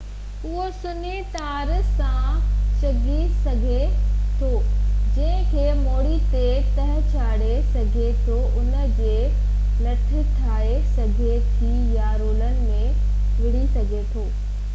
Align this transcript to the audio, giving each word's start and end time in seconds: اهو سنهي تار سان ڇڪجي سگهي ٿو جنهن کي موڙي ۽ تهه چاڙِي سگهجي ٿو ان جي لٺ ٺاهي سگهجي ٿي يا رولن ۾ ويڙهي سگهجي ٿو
اهو 0.49 0.61
سنهي 0.75 1.17
تار 1.33 1.71
سان 1.97 2.39
ڇڪجي 2.83 3.17
سگهي 3.41 3.83
ٿو 4.39 4.49
جنهن 5.17 5.43
کي 5.51 5.67
موڙي 5.83 6.15
۽ 6.39 6.41
تهه 6.79 6.97
چاڙِي 7.11 7.51
سگهجي 7.75 8.07
ٿو 8.29 8.37
ان 8.63 8.73
جي 9.01 9.13
لٺ 9.89 10.17
ٺاهي 10.39 10.75
سگهجي 10.97 11.35
ٿي 11.59 11.75
يا 11.99 12.09
رولن 12.23 12.57
۾ 12.73 12.83
ويڙهي 13.43 13.67
سگهجي 13.77 14.03
ٿو 14.17 14.29